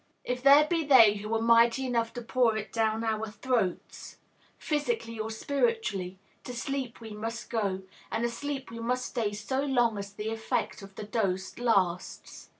If 0.23 0.41
there 0.41 0.65
be 0.67 0.83
they 0.83 1.17
who 1.17 1.31
are 1.35 1.41
mighty 1.43 1.85
enough 1.85 2.11
to 2.13 2.23
pour 2.23 2.57
it 2.57 2.73
down 2.73 3.03
our 3.03 3.27
throats, 3.29 4.17
physically 4.57 5.19
or 5.19 5.29
spiritually, 5.29 6.17
to 6.43 6.55
sleep 6.55 6.99
we 6.99 7.11
must 7.11 7.51
go, 7.51 7.83
and 8.11 8.25
asleep 8.25 8.71
we 8.71 8.79
must 8.79 9.05
stay 9.05 9.31
so 9.31 9.61
long 9.61 9.99
as 9.99 10.11
the 10.11 10.29
effect 10.31 10.81
of 10.81 10.95
the 10.95 11.03
dose 11.03 11.55
lasts. 11.59 12.49